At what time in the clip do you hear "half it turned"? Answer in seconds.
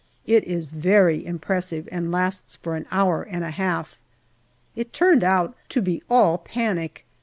3.51-5.23